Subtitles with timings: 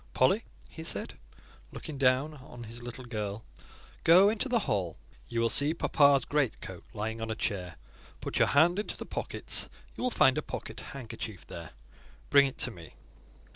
[0.15, 1.13] "Polly," he said,
[1.71, 3.43] looking down on his little girl,
[4.03, 4.97] "go into the hall;
[5.29, 7.75] you will see papa's great coat lying on a chair;
[8.19, 11.73] put your hand into the pockets, you will find a pocket handkerchief there;
[12.31, 12.95] bring it to me."